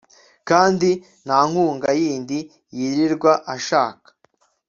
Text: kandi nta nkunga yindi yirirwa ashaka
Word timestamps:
kandi 0.49 0.89
nta 1.25 1.39
nkunga 1.49 1.89
yindi 2.01 2.39
yirirwa 2.77 3.31
ashaka 3.55 4.09